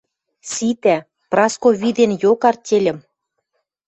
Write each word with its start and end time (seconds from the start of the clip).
Ситӓ! 0.51 0.97
Праско 1.31 1.69
виден 1.81 2.11
йок 2.23 2.41
артельӹм. 2.49 2.97